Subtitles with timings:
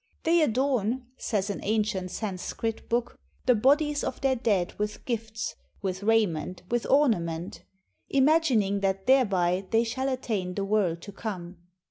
[0.23, 6.01] "They adorn," says an ancient Sanskrit book," the bodies of their dead with gifts, with
[6.01, 7.59] raiment, with ornaments;
[8.09, 11.57] imagining that thereby they shall attain the world to come."